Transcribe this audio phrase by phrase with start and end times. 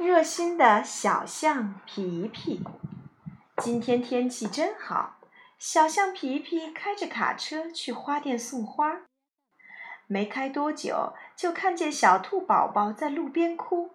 [0.00, 2.62] 热心的小象皮皮。
[3.58, 5.18] 今天天气真好，
[5.58, 9.02] 小象皮皮开着卡车去花店送花。
[10.06, 13.90] 没开多久，就看见小兔宝宝在路边哭。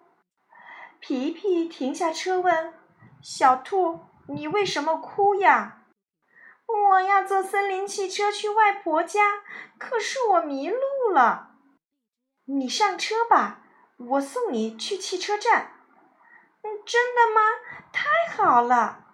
[1.00, 2.72] 皮皮停下车问
[3.20, 3.98] ：“小兔，
[4.28, 5.86] 你为什么哭呀
[6.92, 9.42] ？”“我要坐森林汽车去外婆家，
[9.76, 11.56] 可是我迷路了。
[12.46, 13.64] ”“你上车吧，
[13.96, 15.72] 我送你去汽车站。”“，
[16.84, 17.40] 真的吗？
[17.92, 19.04] 太好了！”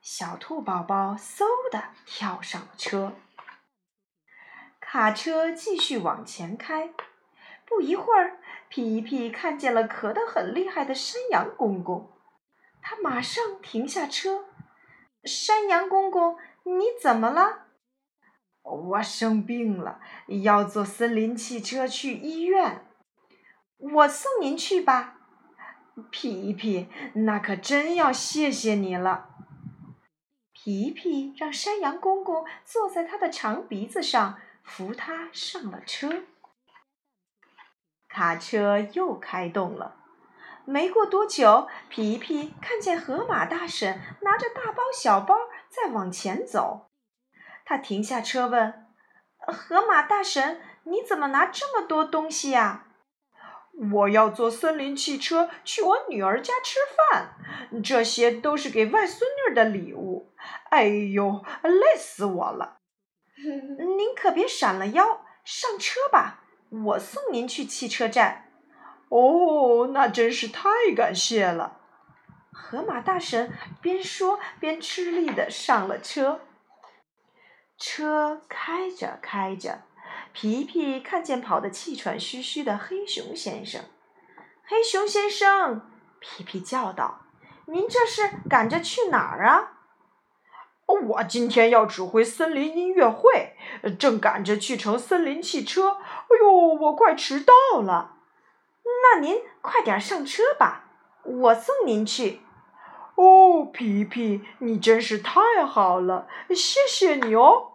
[0.00, 3.12] 小兔宝宝嗖的跳上了车。
[4.80, 6.94] 卡车继续往前开，
[7.66, 12.12] 不一会儿，皮皮看见了咳得很厉害的山羊公公，
[12.80, 14.44] 他马上停下车。
[15.24, 17.66] 山羊公公，你怎么了？
[18.62, 20.00] 我生病了，
[20.44, 22.86] 要坐森林汽车去医院。
[23.78, 25.15] 我送您去吧。
[26.10, 29.30] 皮皮，那可真要谢谢你了。
[30.52, 34.38] 皮皮让山羊公公坐在他的长鼻子上。
[34.66, 36.24] 扶他上了车，
[38.08, 39.94] 卡车又开动了。
[40.64, 45.36] 没过多久，皮皮看见河马大婶拿着大包小包
[45.68, 46.90] 在往前走。
[47.64, 48.88] 他停下车问
[49.38, 52.85] ：“河马大婶，你怎么拿这么多东西呀
[53.92, 57.36] ？”“我要坐森林汽车去我女儿家吃饭，
[57.82, 60.32] 这些都是给外孙女的礼物。
[60.70, 62.78] ”“哎呦，累死我了！
[63.98, 68.50] ”您可别闪了腰，上车吧，我送您去汽车站。
[69.08, 71.80] 哦，那真是太感谢了。
[72.50, 73.52] 河马大神
[73.82, 76.40] 边说边吃力的上了车。
[77.78, 79.82] 车开着开着，
[80.38, 83.80] 皮皮看见跑得气喘吁吁的黑熊先生。
[84.66, 87.22] 黑熊先生，皮皮叫道
[87.64, 89.78] ：“您这是赶着去哪儿啊？”
[91.08, 93.56] 我今天要指挥森林音乐会，
[93.98, 95.92] 正赶着去乘森林汽车。
[95.92, 98.16] 哎呦，我快迟到了！
[98.84, 100.90] 那您快点上车吧，
[101.22, 102.42] 我送您去。
[103.14, 107.72] 哦，皮皮，你真是太好了，谢谢你哦。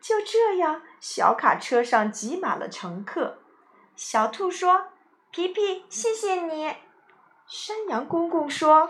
[0.00, 3.38] 就这样，小卡车上挤满了乘客。
[3.96, 4.88] 小兔说
[5.30, 6.76] ：“皮皮，谢谢你。”
[7.46, 8.86] 山羊公公说。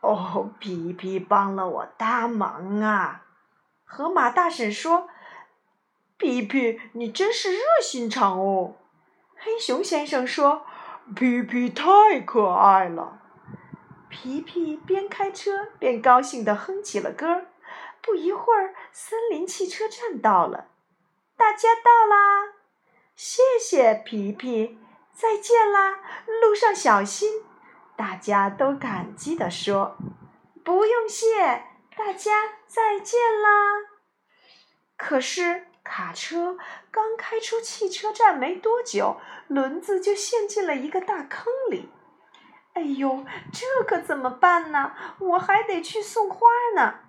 [0.00, 3.26] 哦，皮皮帮了我大忙啊！
[3.84, 5.08] 河马大婶说
[6.16, 8.76] ：“皮皮，你真是热心肠哦。”
[9.36, 10.64] 黑熊先生说
[11.14, 13.20] ：“皮皮太可爱了。”
[14.08, 17.42] 皮皮边开车边高兴地哼起了歌。
[18.00, 20.68] 不一会儿，森林汽车站到了，
[21.40, 22.52] 大家到啦！
[23.16, 24.78] 谢谢皮皮，
[25.14, 25.98] 再见啦！
[26.42, 27.42] 路上小心。
[27.96, 29.96] 大家都感激地说
[30.62, 31.64] ：“不用谢，
[31.96, 33.48] 大家再见啦。”
[34.98, 36.58] 可是卡车
[36.90, 39.16] 刚开出汽车站没多久，
[39.48, 41.88] 轮子就陷进了一个大坑里。
[42.74, 44.94] 哎呦，这可怎么办呢？
[45.18, 46.46] 我还得去送花
[46.76, 47.00] 呢。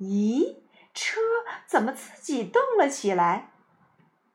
[0.00, 0.56] 咦，
[0.92, 1.20] 车
[1.66, 3.50] 怎么自己动了起来？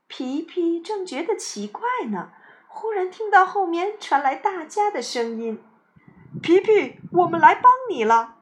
[0.07, 2.31] 皮皮正觉得奇怪呢，
[2.67, 5.63] 忽然听到后面传来大家的声音。
[6.41, 8.38] 皮皮，我们来帮你了。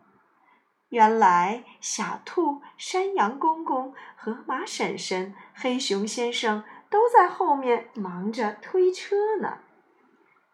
[0.90, 9.58] 原来小兔、山羊公公、河马婶婶、黑熊先生都在后面忙着推车呢。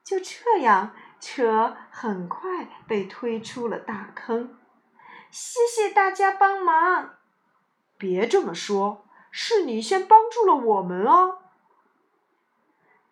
[0.03, 4.57] 就这样，车很快被推出了大坑。
[5.29, 7.11] 谢谢大家帮忙。
[8.03, 11.37] 别这么说，是你先帮助了我们啊！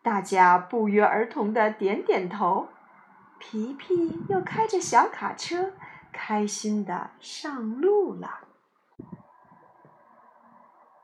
[0.01, 2.67] 大家不约而同的点点头。
[3.39, 5.71] 皮皮又开着小卡车，
[6.11, 8.41] 开心的上路了。